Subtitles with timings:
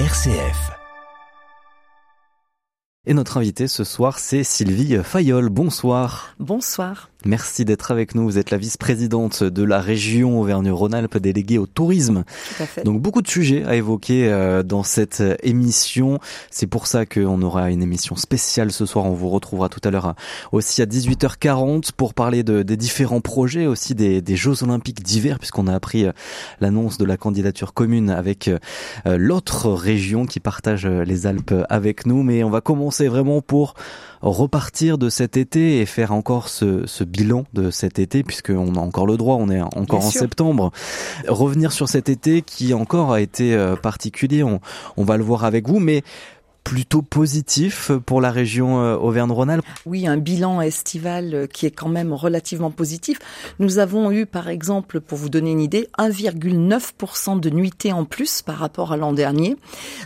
[0.00, 0.72] RCF.
[3.06, 5.50] Et notre invité ce soir, c'est Sylvie Fayol.
[5.50, 6.34] Bonsoir.
[6.40, 7.10] Bonsoir.
[7.26, 8.24] Merci d'être avec nous.
[8.24, 12.24] Vous êtes la vice-présidente de la région Auvergne-Rhône-Alpes déléguée au tourisme.
[12.24, 12.84] Tout à fait.
[12.84, 16.18] Donc beaucoup de sujets à évoquer euh, dans cette émission.
[16.50, 19.06] C'est pour ça qu'on aura une émission spéciale ce soir.
[19.06, 20.16] On vous retrouvera tout à l'heure hein,
[20.52, 25.38] aussi à 18h40 pour parler de, des différents projets, aussi des, des Jeux Olympiques d'hiver,
[25.38, 26.12] puisqu'on a appris euh,
[26.60, 28.58] l'annonce de la candidature commune avec euh,
[29.16, 32.22] l'autre région qui partage les Alpes avec nous.
[32.22, 33.74] Mais on va commencer vraiment pour
[34.30, 38.80] repartir de cet été et faire encore ce, ce bilan de cet été, puisqu'on a
[38.80, 40.20] encore le droit, on est encore Bien en sûr.
[40.22, 40.72] septembre.
[41.28, 44.60] Revenir sur cet été qui encore a été euh, particulier, on,
[44.96, 46.02] on va le voir avec vous, mais
[46.64, 49.64] plutôt positif pour la région euh, Auvergne-Rhône-Alpes.
[49.84, 53.18] Oui, un bilan estival euh, qui est quand même relativement positif.
[53.58, 58.40] Nous avons eu, par exemple, pour vous donner une idée, 1,9% de nuitées en plus
[58.40, 59.56] par rapport à l'an dernier.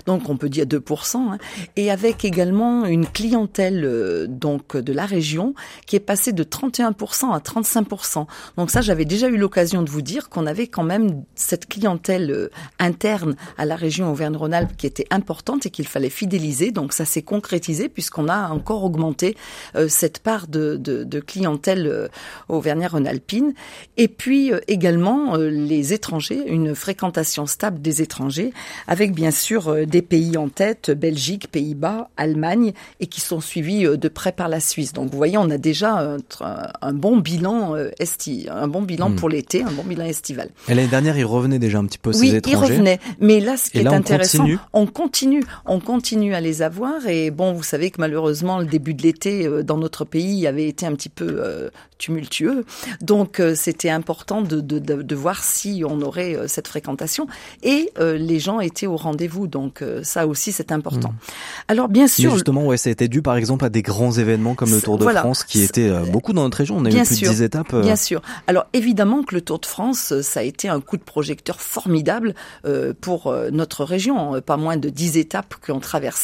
[0.07, 1.17] Donc, on peut dire 2%.
[1.17, 1.39] hein.
[1.77, 5.55] Et avec également une clientèle euh, donc de la région
[5.87, 8.27] qui est passée de 31% à 35%.
[8.57, 12.51] Donc ça, j'avais déjà eu l'occasion de vous dire qu'on avait quand même cette clientèle
[12.81, 16.48] interne à la région Auvergne-Rhône-Alpes qui était importante et qu'il fallait fidéliser.
[16.73, 19.37] Donc ça s'est concrétisé puisqu'on a encore augmenté
[19.77, 22.09] euh, cette part de, de, de clientèle euh,
[22.49, 23.53] auvergnat-rhône-alpine.
[23.97, 28.53] Et puis euh, également euh, les étrangers, une fréquentation stable des étrangers,
[28.87, 34.09] avec bien sûr des pays en tête, Belgique, Pays-Bas, Allemagne, et qui sont suivis de
[34.09, 34.93] près par la Suisse.
[34.93, 39.17] Donc vous voyez, on a déjà un, bon bilan esti, un bon bilan Mm.
[39.17, 40.51] pour l'été, un bon bilan estival.
[40.69, 42.75] Et l'année dernière, il revenait déjà un petit peu ces Oui, ils étrangers.
[42.75, 43.01] revenaient.
[43.21, 46.41] Mais là, ce qui Et est là, on intéressant, continue on continue, on continue à
[46.41, 47.07] les avoir.
[47.07, 50.67] Et bon, vous savez que malheureusement, le début de l'été euh, dans notre pays avait
[50.67, 52.65] été un petit peu euh, tumultueux.
[53.01, 57.27] Donc, euh, c'était important de, de, de, de voir si on aurait cette fréquentation.
[57.63, 59.47] Et les gens étaient au rendez-vous.
[59.47, 61.13] Donc, ça aussi, c'est important.
[61.67, 64.13] Alors, bien Mais sûr, justement, ouais, ça a été dû par exemple à des grands
[64.13, 65.21] événements comme le Tour de voilà.
[65.21, 66.77] France qui euh, beaucoup dans notre région.
[66.79, 67.29] On a eu plus sûr.
[67.29, 67.75] de 10 étapes.
[67.75, 68.23] Bien sûr.
[68.47, 72.35] Alors évidemment que le Tour de France, ça a été un coup de projecteur formidable
[73.01, 74.41] pour notre région.
[74.41, 75.81] Pas moins de 10 étapes qui ont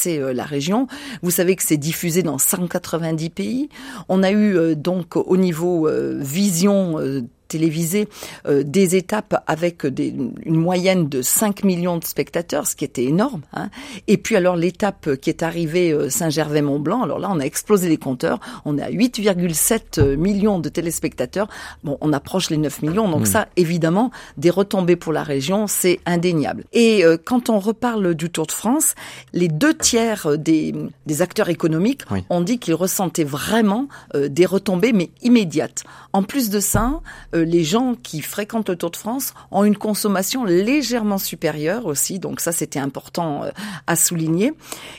[0.06, 0.86] euh, la région.
[1.22, 3.68] Vous savez que c'est diffusé dans 190 pays.
[4.08, 6.98] On a eu euh, donc au niveau euh, vision
[7.44, 8.08] euh, télévisée
[8.46, 13.04] euh, des étapes avec des, une moyenne de 5 millions de spectateurs, ce qui était
[13.04, 13.42] énorme.
[13.52, 13.70] Hein.
[14.08, 17.96] Et puis alors l'étape qui est arrivée euh, Saint-Gervais-Mont-Blanc, alors là on a explosé les
[17.96, 21.48] compteurs, on est à 8,7 millions de téléspectateurs.
[21.84, 23.26] Bon, on approche les 9 millions, donc Mm.
[23.26, 26.64] ça évidemment des retombées pour la région, c'est indéniable.
[26.72, 28.94] Et euh, quand on reparle du Tour de France,
[29.32, 30.74] les deux tiers des,
[31.06, 32.24] des acteurs économiques Oui.
[32.30, 35.84] ont dit qu'ils ressentaient vraiment euh, des retombées, mais immédiates.
[36.12, 37.00] En plus de ça,
[37.34, 42.18] euh, les gens qui fréquentent le Tour de France ont une consommation légèrement supérieure aussi,
[42.18, 43.50] donc ça c'était important euh,
[43.86, 44.52] à souligner.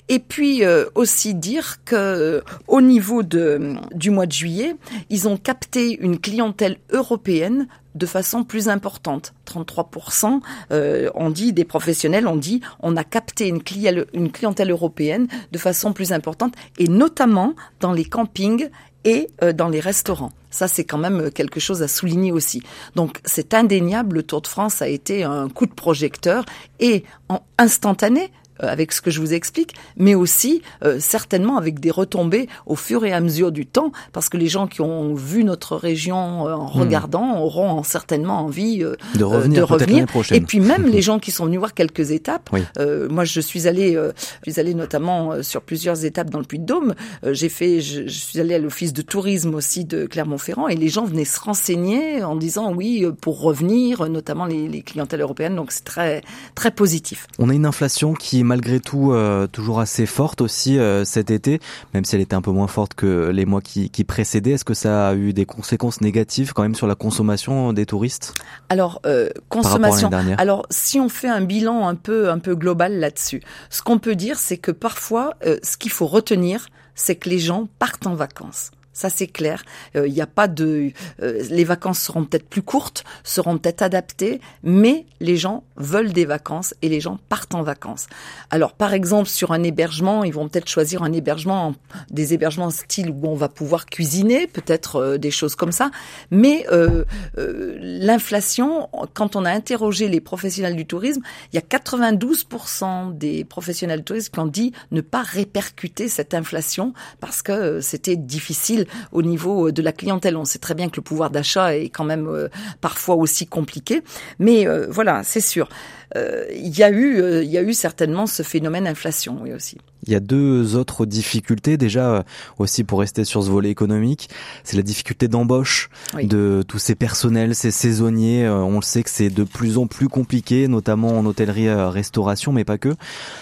[0.09, 4.75] Et puis euh, aussi dire que au niveau de, du mois de juillet,
[5.09, 9.34] ils ont capté une clientèle européenne de façon plus importante.
[9.47, 10.41] 33%
[10.72, 15.94] euh, on dit des professionnels ont dit on a capté une clientèle européenne de façon
[15.94, 18.69] plus importante et notamment dans les campings
[19.05, 20.31] et euh, dans les restaurants.
[20.49, 22.61] Ça, c'est quand même quelque chose à souligner aussi.
[22.95, 26.43] Donc, c'est indéniable, le Tour de France a été un coup de projecteur
[26.79, 28.27] et en instantané, euh,
[28.59, 33.05] avec ce que je vous explique, mais aussi euh, certainement avec des retombées au fur
[33.05, 36.53] et à mesure du temps, parce que les gens qui ont vu notre région euh,
[36.53, 40.05] en regardant auront certainement envie euh, de euh, revenir de revenir.
[40.05, 40.38] prochaine.
[40.38, 42.49] Et puis même les gens qui sont venus voir quelques étapes.
[42.51, 42.61] Oui.
[42.79, 44.11] Euh, moi, je suis allée, euh,
[44.45, 46.95] je suis allée notamment euh, sur plusieurs étapes dans le Puy-de-Dôme.
[47.23, 50.75] Euh, j'ai fait, je, je suis allée à l'office de tourisme aussi de Clermont-Ferrand et
[50.75, 54.81] les gens venaient se renseigner en disant oui euh, pour revenir, euh, notamment les, les
[54.81, 55.55] clientèles européennes.
[55.55, 56.22] Donc c'est très
[56.55, 57.27] très positif.
[57.39, 61.31] On a une inflation qui est malgré tout euh, toujours assez forte aussi euh, cet
[61.31, 61.59] été,
[61.94, 64.51] même si elle était un peu moins forte que les mois qui, qui précédaient.
[64.51, 68.34] Est-ce que ça a eu des conséquences négatives quand même sur la consommation des touristes
[68.69, 70.09] Alors euh, consommation.
[70.38, 74.16] Alors, si on fait un bilan un peu un peu global là-dessus, ce qu'on peut
[74.16, 78.16] dire, c'est que parfois, euh, ce qu'il faut retenir, c'est que les gens partent en
[78.16, 78.72] vacances.
[78.96, 79.64] Ça c'est clair.
[79.94, 80.92] Il n'y a pas de.
[81.22, 86.26] euh, les vacances seront peut-être plus courtes, seront peut-être adaptées, mais les gens veulent des
[86.26, 88.08] vacances et les gens partent en vacances.
[88.50, 91.76] Alors par exemple sur un hébergement, ils vont peut-être choisir un hébergement,
[92.09, 95.92] des hébergements style où on va pouvoir cuisiner, peut-être euh, des choses comme ça.
[96.32, 97.03] Mais euh,
[97.38, 101.22] euh, l'inflation, quand on a interrogé les professionnels du tourisme,
[101.52, 106.34] il y a 92% des professionnels du tourisme qui ont dit ne pas répercuter cette
[106.34, 110.37] inflation parce que euh, c'était difficile au niveau de la clientèle.
[110.37, 112.49] On sait très bien que le pouvoir d'achat est quand même
[112.82, 114.02] parfois aussi compliqué,
[114.40, 115.70] mais voilà, c'est sûr.
[116.16, 119.78] Il y a eu, il y a eu certainement ce phénomène inflation, oui aussi.
[120.07, 122.23] Il y a deux autres difficultés déjà
[122.59, 124.29] aussi pour rester sur ce volet économique,
[124.63, 125.90] c'est la difficulté d'embauche
[126.22, 128.47] de tous ces personnels, ces saisonniers.
[128.47, 132.78] On le sait que c'est de plus en plus compliqué, notamment en hôtellerie-restauration, mais pas
[132.78, 132.96] que.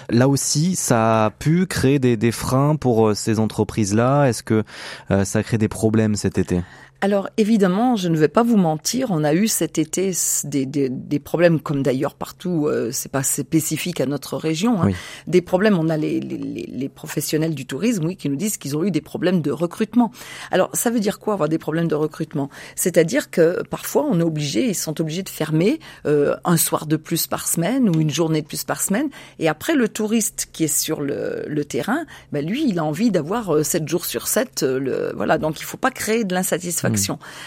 [0.09, 4.29] Là aussi, ça a pu créer des, des freins pour ces entreprises-là.
[4.29, 4.63] Est-ce que
[5.25, 6.61] ça crée des problèmes cet été?
[7.03, 10.13] Alors évidemment, je ne vais pas vous mentir, on a eu cet été
[10.45, 14.91] des, des, des problèmes, comme d'ailleurs partout, euh, c'est pas spécifique à notre région, hein,
[15.27, 15.77] des problèmes.
[15.77, 18.89] On a les, les, les, professionnels du tourisme, oui, qui nous disent qu'ils ont eu
[18.89, 20.13] des problèmes de recrutement.
[20.49, 22.49] Alors ça veut dire quoi avoir des problèmes de recrutement?
[22.77, 26.95] C'est-à-dire que parfois on est obligé, ils sont obligés de fermer euh, un soir de
[26.95, 29.09] plus par semaine ou une journée de plus par semaine,
[29.39, 33.11] et après le touriste qui est sur le, le terrain, ben lui, il a envie
[33.11, 35.37] d'avoir 7 euh, jours sur 7, euh, le, voilà.
[35.37, 36.92] Donc il faut pas créer de l'insatisfaction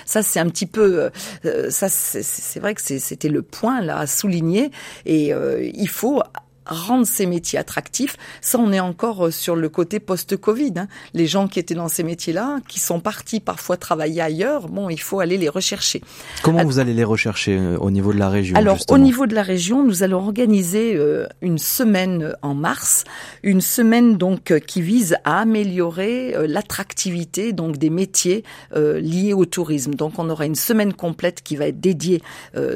[0.04, 1.10] Ça, c'est un petit peu,
[1.44, 4.70] euh, ça, c'est vrai que c'était le point là à souligner.
[5.04, 6.22] Et euh, il faut
[6.66, 8.16] rendre ces métiers attractifs.
[8.40, 10.72] Ça, on est encore euh, sur le côté post-Covid.
[10.76, 10.88] Hein.
[11.14, 15.00] Les gens qui étaient dans ces métiers-là, qui sont partis parfois travailler ailleurs, bon, il
[15.00, 16.00] faut aller les rechercher.
[16.42, 19.34] Comment vous allez les rechercher euh, au niveau de la région Alors, au niveau de
[19.34, 23.04] la région, nous allons organiser euh, une semaine en mars,
[23.42, 29.94] une semaine donc qui vise à améliorer l'attractivité donc des métiers liés au tourisme.
[29.94, 32.22] Donc, on aura une semaine complète qui va être dédiée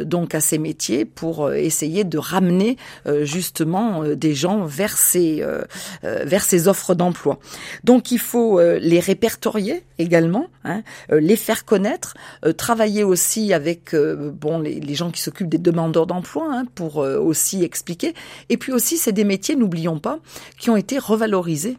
[0.02, 2.76] donc à ces métiers pour essayer de ramener
[3.22, 5.62] justement euh, des gens vers ces, euh,
[6.04, 7.38] euh, vers ces offres d'emploi.
[7.84, 12.14] Donc il faut les répertorier également, hein, les faire connaître,
[12.56, 17.62] travailler aussi avec bon les, les, gens qui s'occupent des demandeurs d'emploi hein, pour aussi
[17.62, 18.14] expliquer.
[18.48, 20.18] Et puis aussi, c'est des métiers, n'oublions pas,
[20.58, 21.78] qui ont été revalorisés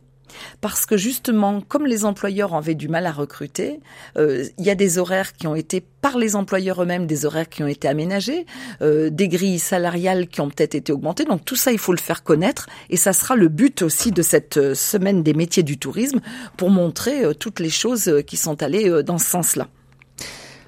[0.61, 3.79] parce que justement, comme les employeurs avaient du mal à recruter,
[4.17, 7.49] euh, il y a des horaires qui ont été par les employeurs eux-mêmes, des horaires
[7.49, 8.45] qui ont été aménagés,
[8.81, 11.25] euh, des grilles salariales qui ont peut-être été augmentées.
[11.25, 14.21] Donc tout ça, il faut le faire connaître, et ça sera le but aussi de
[14.21, 16.19] cette euh, semaine des métiers du tourisme
[16.57, 19.67] pour montrer toutes les choses qui sont allées dans ce sens-là.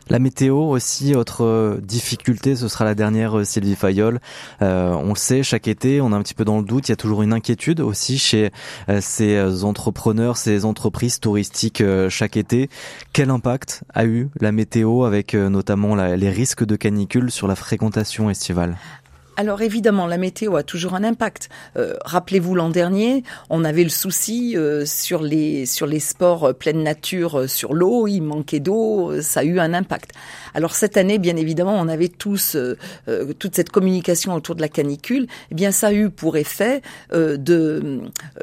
[0.09, 4.19] La météo aussi, autre euh, difficulté, ce sera la dernière euh, Sylvie Fayol.
[4.61, 6.89] Euh, on le sait, chaque été, on est un petit peu dans le doute.
[6.89, 8.51] Il y a toujours une inquiétude aussi chez
[8.99, 12.69] ces entrepreneurs, ces entreprises touristiques chaque été.
[13.13, 18.29] Quel impact a eu la météo avec notamment les risques de canicule sur la fréquentation
[18.29, 18.77] estivale?
[19.35, 21.49] Alors évidemment, la météo a toujours un impact.
[21.77, 26.53] Euh, rappelez-vous l'an dernier, on avait le souci euh, sur les sur les sports euh,
[26.53, 30.11] pleine nature sur l'eau, il manquait d'eau, ça a eu un impact.
[30.53, 32.55] Alors cette année, bien évidemment, on avait tous
[33.39, 35.27] toute cette communication autour de la canicule.
[35.51, 36.81] Eh bien, ça a eu pour effet
[37.11, 38.01] de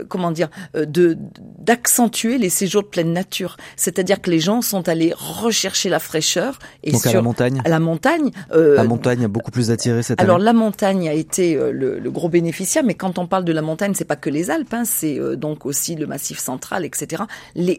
[0.09, 1.17] comment dire de
[1.59, 3.57] d'accentuer les séjours de pleine nature.
[3.77, 7.63] C'est-à-dire que les gens sont allés rechercher la fraîcheur et Donc à la montagne.
[7.65, 8.31] À la montagne.
[8.51, 10.29] la montagne a beaucoup plus attiré cette année.
[10.29, 13.53] Alors la montagne montagne a été euh, le, gros bénéficiaire, mais quand on parle de
[13.53, 16.87] la montagne, c'est pas que les Alpes, hein, c'est euh, donc aussi le Massif central,
[16.87, 17.25] etc.
[17.55, 17.77] Les,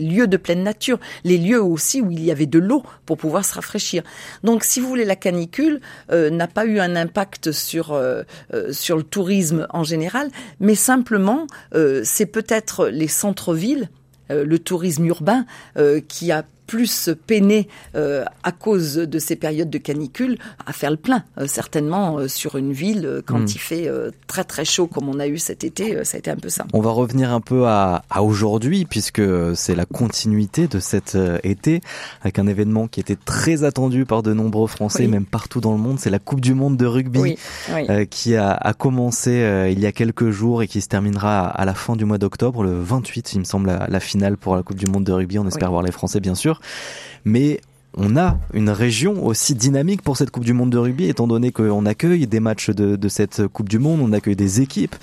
[0.00, 3.44] lieux de pleine nature, les lieux aussi où il y avait de l'eau pour pouvoir
[3.44, 4.02] se rafraîchir.
[4.42, 8.00] Donc, si vous voulez, la canicule euh, n'a pas eu un impact sur
[8.70, 11.46] sur le tourisme en général, mais simplement,
[12.04, 13.90] c'est peut-être les centres-villes,
[14.28, 15.44] le tourisme urbain,
[16.08, 20.96] qui a plus peiné euh, à cause de ces périodes de canicule à faire le
[20.96, 21.24] plein.
[21.36, 23.46] Euh, certainement euh, sur une ville quand hmm.
[23.48, 23.90] il fait
[24.28, 26.64] très très chaud comme on a eu cet été, ça a été un peu ça.
[26.72, 29.22] On va revenir un peu à, à aujourd'hui puisque
[29.56, 31.80] c'est la continuité de cet été
[32.22, 35.78] avec un événement qui était très attendu par de nombreux Français, même partout dans le
[35.78, 35.98] monde.
[35.98, 37.36] C'est la Coupe du Monde de rugby
[38.10, 41.74] qui a, a commencé il y a quelques jours et qui se terminera à la
[41.74, 44.78] fin du mois d'octobre, le 28, il me semble, la, la finale pour la Coupe
[44.78, 45.38] du Monde de rugby.
[45.38, 46.59] On espère voir les Français, bien sûr
[47.24, 47.60] mais
[47.96, 51.50] on a une région aussi dynamique pour cette Coupe du Monde de rugby, étant donné
[51.50, 54.94] qu'on accueille des matchs de, cette Coupe du Monde, on accueille des équipes,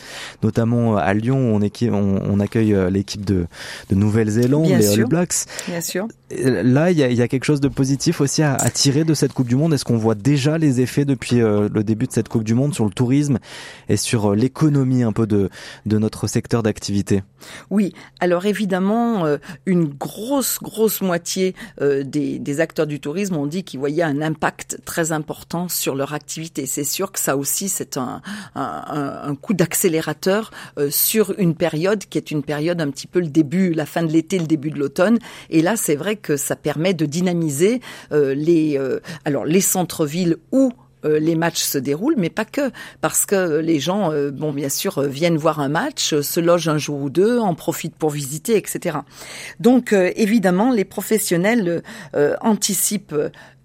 [0.42, 3.48] notamment à Lyon, on, on, accueille euh, l'équipe de,
[3.92, 5.46] Nouvelle-Zélande, les All Blacks.
[5.68, 6.08] Bien sûr.
[6.30, 9.56] Là, il y a, quelque chose de positif aussi à, tirer de cette Coupe du
[9.56, 9.74] Monde.
[9.74, 12.74] Est-ce qu'on voit déjà les effets depuis euh, le début de cette Coupe du Monde
[12.74, 13.40] sur le tourisme
[13.88, 15.50] et sur euh, l'économie un peu de,
[15.86, 17.24] de notre secteur d'activité?
[17.70, 19.26] Oui, alors évidemment,
[19.66, 24.80] une grosse, grosse moitié des, des acteurs du tourisme ont dit qu'ils voyaient un impact
[24.86, 26.66] très important sur leur activité.
[26.66, 28.22] C'est sûr que ça aussi, c'est un,
[28.56, 33.28] un, coup d'accélérateur euh, sur une période qui est une période un petit peu le
[33.28, 35.20] début, la fin de l'été, le début de l'automne.
[35.50, 37.82] Et là, c'est vrai que ça permet de dynamiser
[38.12, 40.72] euh, les, euh, alors les centres-villes où
[41.06, 42.72] euh, les matchs se déroulent, mais pas que,
[43.02, 47.00] parce que les gens, bon, bien sûr, viennent voir un match, se logent un jour
[47.02, 48.98] ou deux, en profitent pour visiter, etc.
[49.60, 51.84] Donc, évidemment, les professionnels
[52.42, 53.16] anticipent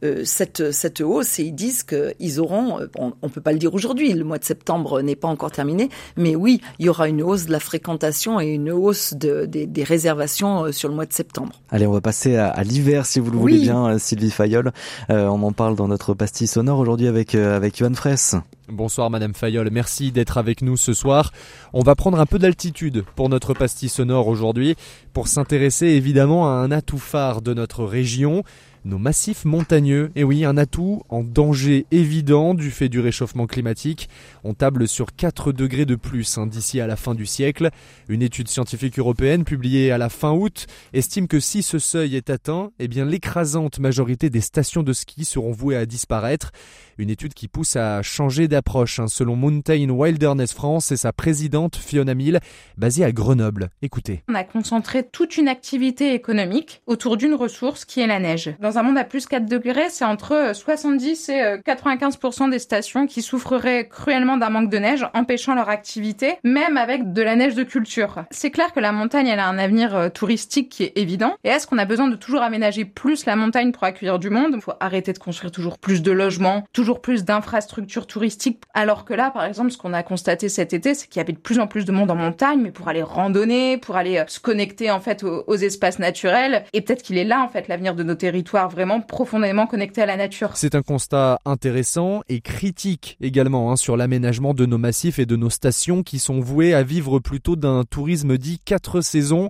[0.04, 3.59] euh, cette, cette hausse et ils disent qu'ils auront, euh, on, ne peut pas le
[3.59, 7.09] dire aujourd'hui, le mois de septembre n'est pas encore terminé, mais oui, il y aura
[7.09, 11.06] une hausse de la fréquentation et une hausse de, des, réservations euh, sur le mois
[11.06, 11.52] de septembre.
[11.71, 14.73] Allez, on va passer à, l'hiver si vous le voulez bien, Sylvie Fayol.
[15.09, 18.37] on en parle dans notre pastille sonore aujourd'hui avec, avec Johan Fraisse.
[18.68, 21.32] Bonsoir Madame Fayol, merci d'être avec nous ce soir.
[21.73, 24.76] On va prendre un peu d'altitude pour notre pastille sonore aujourd'hui,
[25.12, 28.44] pour s'intéresser évidemment à un atout phare de notre région,
[28.85, 30.11] nos massifs montagneux.
[30.17, 34.09] Et oui, un atout en danger évident du fait du réchauffement climatique.
[34.45, 37.71] On table sur 4 degrés de plus hein, d'ici à la fin du siècle.
[38.09, 42.31] Une étude scientifique européenne publiée à la fin août estime que si ce seuil est
[42.31, 46.51] atteint, eh bien l'écrasante majorité des stations de ski seront vouées à disparaître.
[46.99, 51.77] Une étude qui pousse à changer d'approche, hein, selon Mountain Wilderness France et sa présidente
[51.77, 52.41] Fiona Mill,
[52.77, 53.71] basée à Grenoble.
[53.81, 54.23] Écoutez.
[54.29, 58.55] On a concentré toute une activité économique autour d'une ressource qui est la neige.
[58.79, 63.88] Un monde à plus 4 degrés, c'est entre 70 et 95% des stations qui souffreraient
[63.88, 68.25] cruellement d'un manque de neige, empêchant leur activité, même avec de la neige de culture.
[68.31, 71.35] C'est clair que la montagne, elle a un avenir euh, touristique qui est évident.
[71.45, 74.52] Et est-ce qu'on a besoin de toujours aménager plus la montagne pour accueillir du monde?
[74.55, 78.61] Il faut arrêter de construire toujours plus de logements, toujours plus d'infrastructures touristiques.
[78.75, 81.33] Alors que là, par exemple, ce qu'on a constaté cet été, c'est qu'il y avait
[81.33, 84.25] de plus en plus de monde en montagne, mais pour aller randonner, pour aller euh,
[84.26, 86.64] se connecter en fait aux, espaces naturels.
[86.73, 89.66] Et peut-être qu'il est là en fait l'avenir de nos territoires, vraiment profondément
[90.02, 90.50] à la nature.
[90.54, 95.37] C'est un constat intéressant et critique également hein, sur l'aménagement de nos massifs et de
[95.37, 99.49] nos stations qui sont voués à vivre plutôt d'un tourisme dit quatre saisons.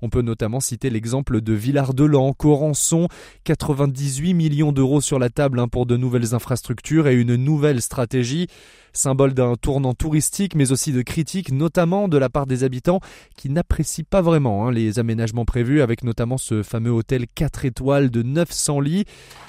[0.00, 3.08] On peut notamment citer l'exemple de Villard-de-Lans, Corançon,
[3.44, 8.46] 98 millions d'euros sur la table hein, pour de nouvelles infrastructures et une nouvelle stratégie,
[8.92, 13.00] symbole d'un tournant touristique mais aussi de critiques, notamment de la part des habitants
[13.36, 18.10] qui n'apprécient pas vraiment hein, les aménagements prévus avec notamment ce fameux hôtel 4 étoiles
[18.10, 19.04] de 900 lits.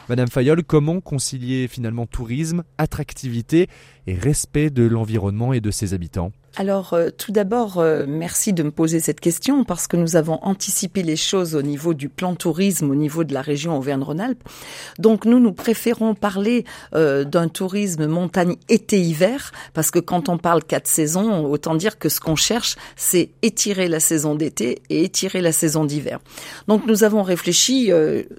[0.08, 3.68] Madame Fayol, comment concilier finalement tourisme, attractivité
[4.08, 6.32] et respect de l'environnement et de ses habitants?
[6.56, 10.40] Alors, euh, tout d'abord, euh, merci de me poser cette question parce que nous avons
[10.42, 14.44] anticipé les choses au niveau du plan tourisme, au niveau de la région Auvergne-Rhône-Alpes.
[14.98, 16.66] Donc, nous, nous préférons parler
[16.96, 22.10] euh, d'un tourisme montagne été-hiver parce que quand on parle quatre saisons, autant dire que
[22.10, 26.20] ce qu'on cherche, c'est étirer la saison d'été et étirer la saison d'hiver.
[26.68, 27.92] Donc, nous avons réfléchi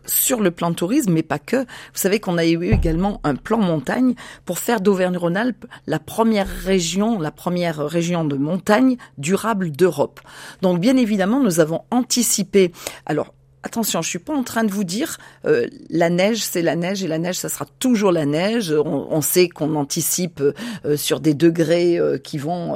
[0.07, 1.57] sur le plan tourisme, mais pas que.
[1.57, 4.15] Vous savez qu'on a eu également un plan montagne
[4.45, 10.21] pour faire d'Auvergne-Rhône-Alpes la première région, la première région de montagne durable d'Europe.
[10.63, 12.73] Donc bien évidemment, nous avons anticipé.
[13.07, 16.77] Alors attention, je suis pas en train de vous dire euh, la neige, c'est la
[16.77, 18.75] neige et la neige, ça sera toujours la neige.
[18.85, 22.75] On, sait qu'on anticipe euh, sur des degrés euh, qui vont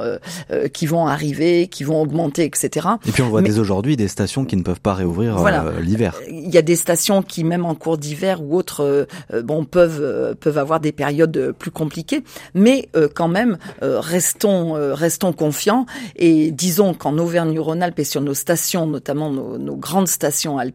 [0.73, 2.87] qui vont arriver, qui vont augmenter, etc.
[3.07, 5.37] Et puis on voit dès aujourd'hui des stations qui ne peuvent pas réouvrir
[5.81, 6.15] l'hiver.
[6.29, 9.07] Il y a des stations qui, même en cours d'hiver ou autres,
[9.43, 12.23] bon peuvent peuvent avoir des périodes plus compliquées,
[12.53, 19.31] mais quand même restons restons confiants et disons qu'en Auvergne-Rhône-Alpes et sur nos stations, notamment
[19.31, 20.74] nos, nos grandes stations alpines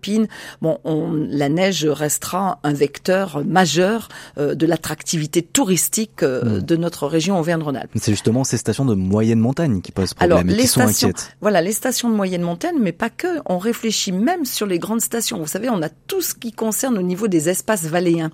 [0.60, 6.62] bon, la neige restera un vecteur majeur euh, de l'attractivité touristique euh, hmm.
[6.62, 7.90] de notre région Auvergne-Rhône-Alpes.
[7.96, 11.36] C'est justement ces stations de moyenne montagne qui posent problème et qui sont inquiètes.
[11.40, 13.40] Voilà, les stations de moyenne montagne, mais pas que.
[13.46, 15.38] On réfléchit même sur les grandes stations.
[15.38, 18.30] Vous savez, on a tout ce qui concerne au niveau des espaces valléens.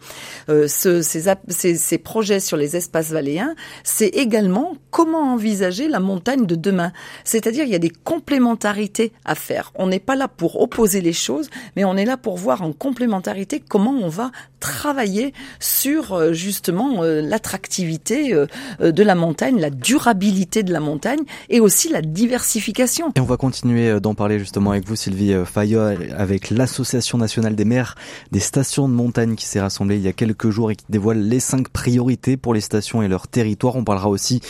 [0.48, 3.54] Euh, ce, ces, ces, ces projets sur les espaces valléens,
[3.84, 6.92] c'est également comment envisager la montagne de demain.
[7.24, 9.72] C'est-à-dire, il y a des complémentarités à faire.
[9.74, 12.72] On n'est pas là pour opposer les choses, mais on est là pour voir en
[12.72, 18.46] complémentarité comment on va travailler sur euh, justement euh, l'attractivité euh,
[18.80, 21.20] de la montagne, la durabilité de la montagne
[21.50, 23.12] et aussi la diversification.
[23.14, 25.80] Et on va continuer d'en parler justement avec vous Sylvie Fayot
[26.16, 27.94] avec l'Association nationale des maires
[28.32, 31.20] des stations de montagne qui s'est rassemblée il y a quelques jours et qui dévoile
[31.20, 33.76] les cinq priorités pour les stations et leur territoire.
[33.76, 34.40] On parlera aussi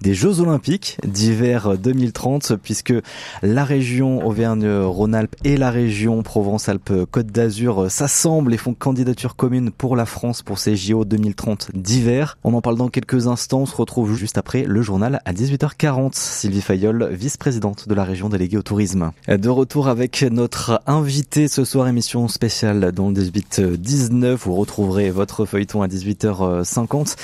[0.00, 2.94] des Jeux olympiques d'hiver 2030 puisque
[3.42, 6.22] la région Auvergne-Rhône-Alpes et la région
[6.54, 12.38] Provence-Alpes-Côte d'Azur s'assemblent et font candidature commune pour la France pour ces JO 2030 d'hiver.
[12.44, 13.62] On en parle dans quelques instants.
[13.62, 16.12] On se retrouve juste après le journal à 18h40.
[16.12, 19.10] Sylvie Fayol, vice-présidente de la région déléguée au tourisme.
[19.26, 24.36] De retour avec notre invité ce soir, émission spéciale dans le 18-19.
[24.36, 27.16] Vous retrouverez votre feuilleton à 18h50.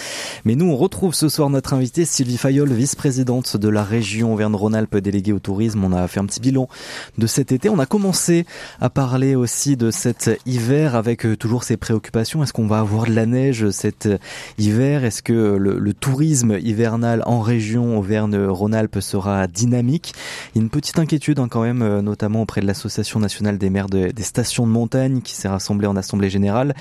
[0.45, 4.97] Mais nous, on retrouve ce soir notre invité Sylvie Fayol, vice-présidente de la région Auvergne-Rhône-Alpes
[4.97, 5.85] déléguée au tourisme.
[5.85, 6.69] On a fait un petit bilan
[7.17, 7.69] de cet été.
[7.69, 8.45] On a commencé
[8.81, 12.43] à parler aussi de cet hiver avec euh, toujours ces préoccupations.
[12.43, 14.19] Est-ce qu'on va avoir de la neige cet euh,
[14.59, 15.05] hiver?
[15.05, 20.15] Est-ce que le, le, tourisme hivernal en région Auvergne-Rhône-Alpes sera dynamique?
[20.57, 24.11] Une petite inquiétude hein, quand même, euh, notamment auprès de l'Association nationale des maires de,
[24.11, 26.75] des stations de montagne qui s'est rassemblée en Assemblée générale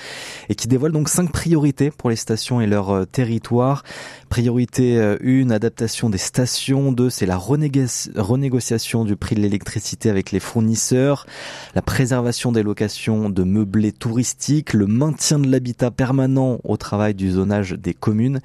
[0.48, 3.84] et qui dévoile donc cinq priorités pour les stations et leur territoire.
[4.30, 6.92] Priorité 1, adaptation des stations.
[6.94, 11.26] 2, c'est la renégociation du prix de l'électricité avec les fournisseurs,
[11.76, 17.32] la préservation des locations de meublés touristiques, le maintien de l'habitat permanent au travail du
[17.32, 18.40] zonage des communes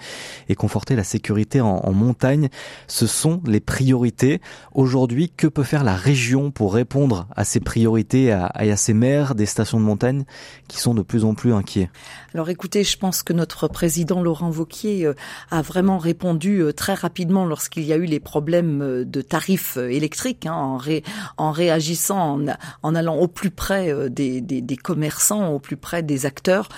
[0.48, 2.48] et conforter la sécurité en, montagne.
[2.88, 4.40] Ce sont les priorités.
[4.72, 9.34] Aujourd'hui, que peut faire la région pour répondre à ces priorités à, à ces maires
[9.34, 10.24] des stations de montagne
[10.66, 11.90] qui sont de plus en plus inquiets?
[12.34, 15.14] Alors écoutez, je pense que notre président Laurent Vauquier euh,
[15.50, 19.76] a vraiment répondu euh, très rapidement lorsqu'il y a eu les problèmes euh, de tarifs
[19.76, 21.04] électriques, hein, en, ré,
[21.36, 22.46] en réagissant, en,
[22.82, 26.68] en, allant au plus près des, des, des, commerçants, au plus près des acteurs,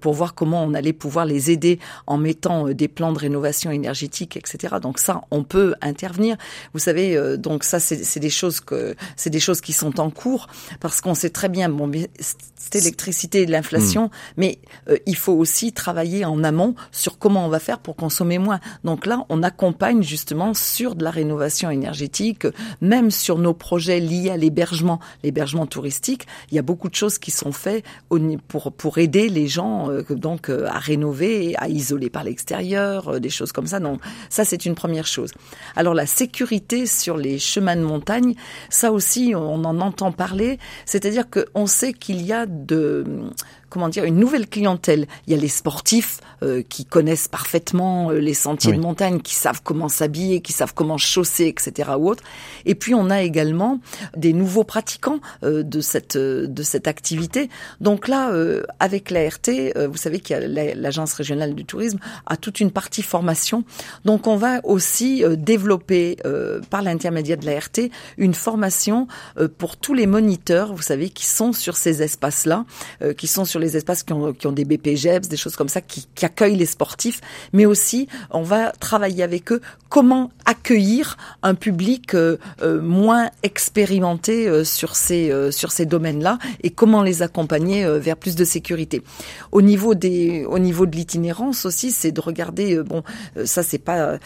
[0.00, 4.36] pour voir comment on allait pouvoir les aider en mettant des plans de rénovation énergétique,
[4.36, 4.76] etc.
[4.80, 6.36] Donc ça, on peut intervenir.
[6.72, 10.48] Vous savez, donc ça, c'est des choses que c'est des choses qui sont en cours
[10.80, 14.10] parce qu'on sait très bien, bon, cette électricité, de l'inflation, mmh.
[14.36, 14.58] mais
[15.06, 18.60] il faut aussi travailler en amont sur comment on va faire pour consommer moins.
[18.84, 22.46] Donc là, on accompagne justement sur de la rénovation énergétique,
[22.80, 26.26] même sur nos projets liés à l'hébergement, l'hébergement touristique.
[26.50, 27.84] Il y a beaucoup de choses qui sont faites
[28.48, 33.18] pour pour aider les gens euh, donc euh, à rénover, à isoler par l'extérieur, euh,
[33.20, 33.80] des choses comme ça.
[33.80, 35.32] Donc ça, c'est une première chose.
[35.76, 38.34] Alors la sécurité sur les chemins de montagne,
[38.70, 40.58] ça aussi, on en entend parler.
[40.86, 43.04] C'est-à-dire qu'on sait qu'il y a de
[43.74, 45.08] comment dire, une nouvelle clientèle.
[45.26, 49.34] Il y a les sportifs euh, qui connaissent parfaitement euh, les sentiers de montagne, qui
[49.34, 51.90] savent comment s'habiller, qui savent comment chausser, etc.
[51.98, 52.22] ou autre.
[52.66, 53.80] Et puis on a également
[54.16, 57.50] des nouveaux pratiquants euh, de cette de cette activité.
[57.80, 58.32] Donc là,
[58.78, 59.50] avec l'ART,
[59.88, 63.64] vous savez qu'il y a l'agence régionale du tourisme a toute une partie formation.
[64.04, 66.16] Donc on va aussi développer
[66.70, 69.08] par l'intermédiaire de l'ART une formation
[69.58, 72.64] pour tous les moniteurs, vous savez, qui sont sur ces espaces-là,
[73.16, 75.80] qui sont sur les espaces qui ont, qui ont des BPGEPS, des choses comme ça,
[75.80, 77.20] qui, qui, accueillent les sportifs,
[77.52, 79.60] mais aussi on va travailler avec eux
[79.94, 86.70] comment accueillir un public euh, euh, moins expérimenté euh, sur ces sur ces domaines-là et
[86.70, 89.02] comment les accompagner vers plus de sécurité.
[89.52, 93.02] Au niveau des au niveau de l'itinérance aussi, c'est de regarder bon
[93.44, 94.18] ça c'est pas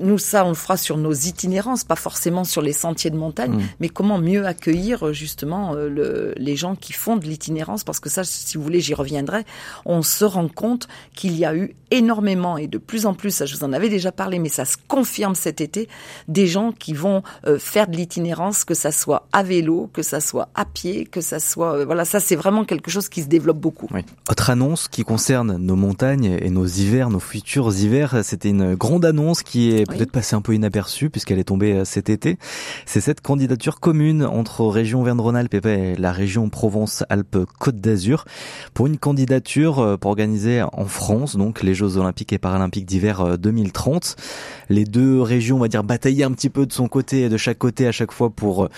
[0.00, 3.52] nous ça on le fera sur nos itinérances, pas forcément sur les sentiers de montagne,
[3.52, 3.68] mmh.
[3.80, 8.22] mais comment mieux accueillir justement le, les gens qui font de l'itinérance parce que ça
[8.24, 9.44] si vous voulez j'y reviendrai,
[9.84, 13.46] on se rend compte qu'il y a eu énormément et de plus en plus, ça
[13.46, 15.88] je vous en avais déjà parlé, mais ça se confirme cet été,
[16.28, 20.20] des gens qui vont euh, faire de l'itinérance, que ça soit à vélo, que ça
[20.20, 23.28] soit à pied, que ça soit, euh, voilà, ça c'est vraiment quelque chose qui se
[23.28, 23.88] développe beaucoup.
[23.90, 24.04] Oui.
[24.30, 29.04] Autre annonce qui concerne nos montagnes et nos hivers, nos futurs hivers, c'était une grande
[29.04, 32.38] annonce qui est peut-être passée un peu inaperçue puisqu'elle est tombée euh, cet été.
[32.86, 38.24] C'est cette candidature commune entre région Verne-Rhône-Alpes et la région Provence-Alpes-Côte d'Azur
[38.74, 43.38] pour une candidature euh, pour organiser en France donc les Jeux Olympiques et Paralympiques d'hiver
[43.38, 44.16] 2030.
[44.18, 44.22] Euh,
[44.70, 47.36] les deux régions, on va dire, batailler un petit peu de son côté et de
[47.36, 48.68] chaque côté à chaque fois pour euh,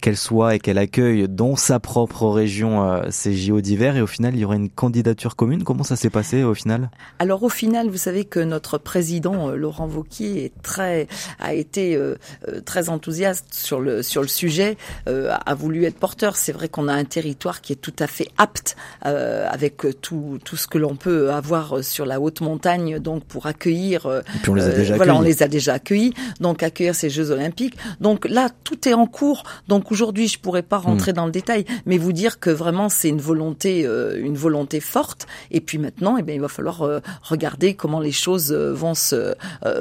[0.00, 4.06] qu'elle soit et qu'elle accueille dans sa propre région euh, ces JO d'hiver et au
[4.06, 5.64] final il y aurait une candidature commune.
[5.64, 6.90] Comment ça s'est passé au final?
[7.18, 11.08] Alors au final, vous savez que notre président euh, Laurent Vauquier est très
[11.40, 12.16] a été euh,
[12.64, 16.36] très enthousiaste sur le sur le sujet, a voulu être porteur.
[16.36, 20.56] C'est vrai qu'on a un territoire qui est tout à fait apte avec tout tout
[20.56, 24.54] ce que l'on peut avoir sur la haute montagne donc pour accueillir et puis on
[24.54, 27.76] les a déjà voilà, on les a déjà accueillis donc accueillir ces Jeux olympiques.
[28.00, 29.44] Donc là tout est en cours.
[29.68, 31.16] Donc aujourd'hui, je pourrais pas rentrer hmm.
[31.16, 35.26] dans le détail, mais vous dire que vraiment c'est une volonté, euh, une volonté forte.
[35.50, 38.94] Et puis maintenant, eh bien, il va falloir euh, regarder comment les choses euh, vont
[38.94, 39.34] se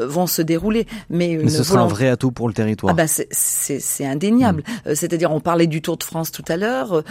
[0.06, 0.88] vont se dérouler.
[1.10, 2.91] Mais, mais ce sera un vrai atout pour le territoire.
[2.91, 4.63] Ah bah c'est indéniable.
[4.86, 4.96] Hmm.
[4.96, 7.04] C'est-à-dire, on parlait du Tour de France tout à l'heure.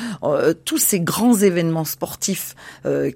[0.65, 2.55] tous ces grands événements sportifs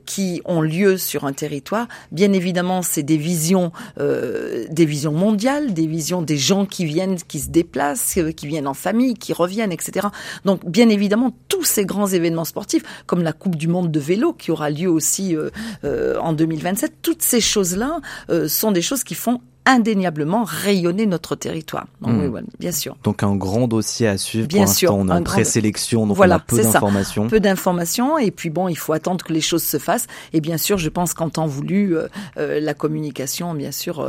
[0.06, 5.86] qui ont lieu sur un territoire, bien évidemment, c'est des visions, des visions mondiales, des
[5.86, 10.08] visions des gens qui viennent, qui se déplacent, qui viennent en famille, qui reviennent etc.
[10.44, 14.32] Donc, bien évidemment, tous ces grands événements sportifs, comme la Coupe du Monde de vélo
[14.32, 15.50] qui aura lieu aussi euh,
[15.84, 18.00] euh, en 2027, toutes ces choses-là
[18.30, 21.86] euh, sont des choses qui font indéniablement rayonner notre territoire.
[22.00, 22.34] Donc, hmm.
[22.34, 22.96] oui, bien sûr.
[23.02, 24.48] Donc un grand dossier à suivre.
[24.48, 27.28] Bien Pour sûr, on a une présélection, donc voilà, on a peu d'informations.
[27.28, 30.06] Peu d'informations, et puis bon, il faut attendre que les choses se fassent.
[30.32, 31.94] Et bien sûr, je pense qu'en temps voulu,
[32.36, 34.08] la communication, bien sûr,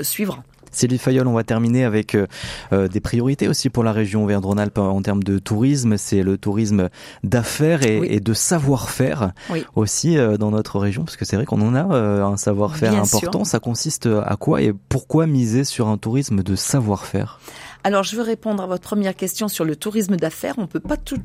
[0.00, 0.44] suivra.
[0.70, 2.26] Sylvie Fayol, on va terminer avec euh,
[2.72, 5.96] euh, des priorités aussi pour la région Auvergne-Rhône-Alpes en termes de tourisme.
[5.96, 6.88] C'est le tourisme
[7.24, 9.32] d'affaires et, de savoir-faire
[9.74, 13.44] aussi euh, dans notre région, parce que c'est vrai qu'on en a un savoir-faire important.
[13.44, 17.40] Ça consiste à quoi et pourquoi miser sur un tourisme de savoir-faire?
[17.84, 20.54] Alors, je veux répondre à votre première question sur le tourisme d'affaires.
[20.58, 21.22] On peut pas tout.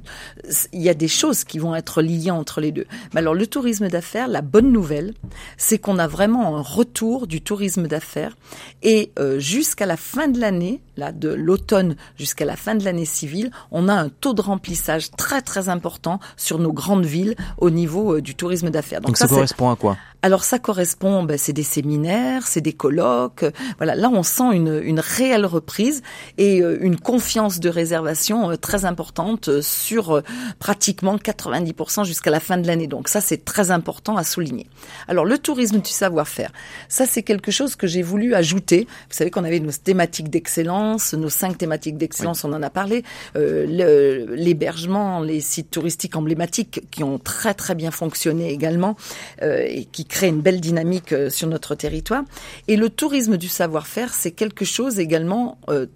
[0.71, 2.85] Il y a des choses qui vont être liées entre les deux.
[3.13, 5.13] Mais alors, le tourisme d'affaires, la bonne nouvelle,
[5.57, 8.35] c'est qu'on a vraiment un retour du tourisme d'affaires
[8.83, 13.05] et euh, jusqu'à la fin de l'année, là, de l'automne jusqu'à la fin de l'année
[13.05, 17.69] civile, on a un taux de remplissage très très important sur nos grandes villes au
[17.69, 19.01] niveau euh, du tourisme d'affaires.
[19.01, 19.97] Donc, ça, correspond à quoi?
[20.25, 23.45] Alors ça correspond, ben, c'est des séminaires, c'est des colloques.
[23.77, 26.01] Voilà, là on sent une, une réelle reprise
[26.39, 30.21] et euh, une confiance de réservation euh, très importante euh, sur
[30.59, 32.87] pratiquement 90% jusqu'à la fin de l'année.
[32.87, 34.67] Donc ça c'est très important à souligner.
[35.07, 36.51] Alors le tourisme du savoir-faire,
[36.89, 38.87] ça c'est quelque chose que j'ai voulu ajouter.
[39.09, 43.03] Vous savez qu'on avait nos thématiques d'excellence, nos cinq thématiques d'excellence, on en a parlé.
[43.35, 48.95] L'hébergement, les sites touristiques emblématiques qui ont très très bien fonctionné également
[49.41, 52.23] et qui crée une belle dynamique euh, sur notre territoire.
[52.67, 55.87] Et le tourisme du savoir-faire, c'est quelque chose également euh,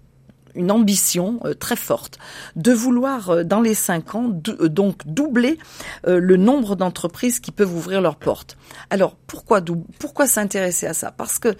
[0.54, 2.18] une ambition euh, très forte
[2.56, 5.58] de vouloir dans les cinq ans donc doubler
[6.06, 8.56] le nombre d'entreprises qui peuvent ouvrir leurs portes.
[8.90, 9.60] Alors pourquoi
[9.98, 11.10] pourquoi s'intéresser à ça?
[11.10, 11.54] Parce que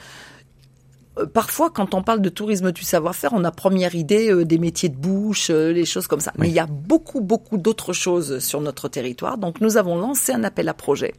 [1.26, 4.96] parfois, quand on parle de tourisme du savoir-faire, on a première idée des métiers de
[4.96, 6.32] bouche, les choses comme ça.
[6.38, 9.38] Mais il y a beaucoup, beaucoup d'autres choses sur notre territoire.
[9.38, 11.14] Donc, nous avons lancé un appel à projet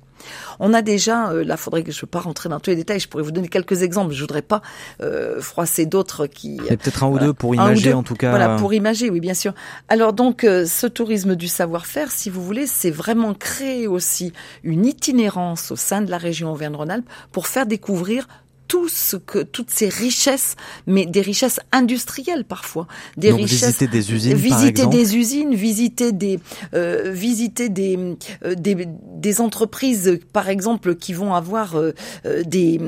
[0.59, 2.75] on a déjà, euh, là, faudrait que je ne veux pas rentrer dans tous les
[2.75, 2.99] détails.
[2.99, 4.13] Je pourrais vous donner quelques exemples.
[4.13, 4.61] Je voudrais pas
[5.01, 6.57] euh, froisser d'autres qui.
[6.57, 8.29] peut-être un ou deux pour imager en tout cas.
[8.29, 9.53] Voilà, pour imager, oui, bien sûr.
[9.89, 14.33] Alors donc, euh, ce tourisme du savoir-faire, si vous voulez, c'est vraiment créer aussi
[14.63, 18.27] une itinérance au sein de la région Auvergne-Rhône-Alpes pour faire découvrir
[18.71, 20.55] tout ce que toutes ces richesses,
[20.87, 23.65] mais des richesses industrielles parfois, des richesses.
[23.65, 26.39] Visiter des usines, visiter des usines, visiter des
[26.73, 28.87] euh, visiter des, euh, des,
[29.25, 31.91] des entreprises, par exemple, qui vont avoir euh,
[32.25, 32.79] euh, des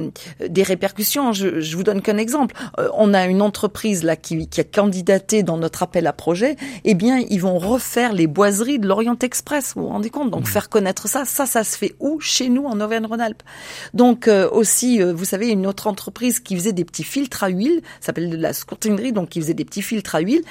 [0.57, 1.33] des répercussions.
[1.33, 2.55] Je, je vous donne qu'un exemple.
[3.03, 6.55] on a une entreprise là qui, qui a candidaté dans notre appel à projet.
[6.85, 9.73] Eh bien, ils vont refaire les boiseries de l'Orient Express.
[9.75, 10.31] Vous vous rendez compte?
[10.31, 10.53] Donc, mmh.
[10.55, 12.21] faire connaître ça, ça, ça se fait où?
[12.21, 13.43] Chez nous, en Auvergne-Rhône-Alpes.
[13.93, 18.29] Donc, aussi, vous savez, une autre entreprise qui faisait des petits filtres à huile, s'appelle
[18.29, 20.43] de la scourtinerie, donc qui faisait des petits filtres à huile.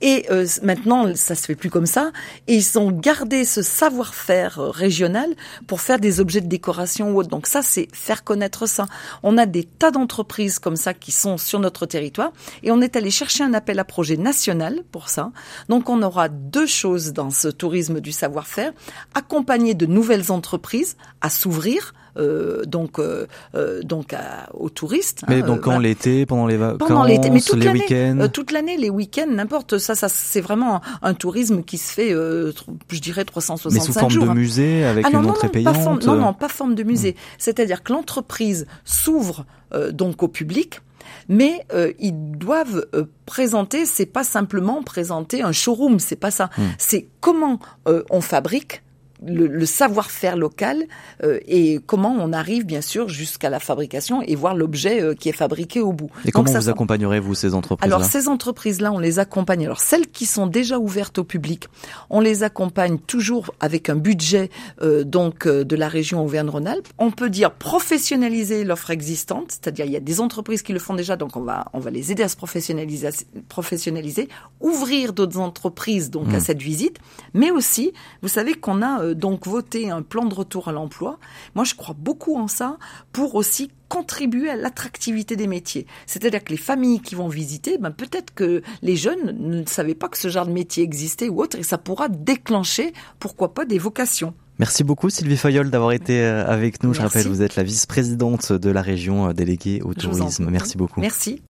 [0.00, 2.12] Et euh, maintenant, ça se fait plus comme ça.
[2.46, 5.30] Et ils ont gardé ce savoir-faire euh, régional
[5.66, 7.30] pour faire des objets de décoration ou autre.
[7.30, 8.86] Donc ça, c'est faire connaître ça.
[9.22, 12.32] On a des tas d'entreprises comme ça qui sont sur notre territoire.
[12.62, 15.32] Et on est allé chercher un appel à projet national pour ça.
[15.68, 18.72] Donc on aura deux choses dans ce tourisme du savoir-faire.
[19.14, 24.14] Accompagner de nouvelles entreprises à s'ouvrir euh, donc euh, euh, donc
[24.54, 25.22] aux touristes.
[25.28, 28.76] Mais donc quand l'été, pendant les vacances, pendant l'été, mais toute les week-ends, toute l'année,
[28.76, 33.70] les week-ends, n'importe ça, ça c'est vraiment un tourisme qui se fait, je dirais 365
[33.70, 33.72] jours.
[33.72, 34.34] Mais sous forme de hein.
[34.34, 36.04] musée avec ah, une entrée payante.
[36.04, 37.12] non, non, pas forme de musée.
[37.12, 37.36] Hmm.
[37.38, 39.44] C'est-à-dire que l'entreprise s'ouvre
[39.92, 40.80] donc au public
[41.28, 41.66] mais
[41.98, 42.86] ils doivent
[43.26, 46.50] présenter, c'est pas simplement présenter un showroom, c'est pas ça.
[46.56, 46.62] Hmm.
[46.78, 48.82] C'est comment on fabrique,
[49.24, 50.84] le, savoir-faire local
[51.22, 55.28] euh, et comment on arrive bien sûr jusqu'à la fabrication et voir l'objet euh, qui
[55.28, 56.10] est fabriqué au bout.
[56.24, 59.64] Et comment vous accompagnerez vous ces entreprises Alors ces entreprises-là, on les accompagne.
[59.64, 61.68] Alors celles qui sont déjà ouvertes au public,
[62.10, 64.50] on les accompagne toujours avec un budget
[64.82, 66.88] euh, donc de la région Auvergne-Rhône-Alpes.
[66.98, 70.94] On peut dire professionnaliser l'offre existante, c'est-à-dire il y a des entreprises qui le font
[70.94, 73.08] déjà, donc on va on va les aider à se professionnaliser,
[73.48, 74.28] professionnaliser
[74.60, 76.40] ouvrir d'autres entreprises donc à mmh.
[76.40, 76.98] cette visite,
[77.34, 81.18] mais aussi vous savez qu'on a euh, donc voter un plan de retour à l'emploi.
[81.54, 82.78] Moi, je crois beaucoup en ça
[83.12, 85.86] pour aussi contribuer à l'attractivité des métiers.
[86.06, 90.08] C'est-à-dire que les familles qui vont visiter, ben peut-être que les jeunes ne savaient pas
[90.08, 93.78] que ce genre de métier existait ou autre, et ça pourra déclencher, pourquoi pas, des
[93.78, 94.34] vocations.
[94.58, 96.94] Merci beaucoup Sylvie Fayol d'avoir été euh, avec nous.
[96.94, 100.48] Je rappelle, vous êtes la vice-présidente de la région euh, déléguée au tourisme.
[100.50, 101.00] Merci beaucoup.
[101.00, 101.42] Merci.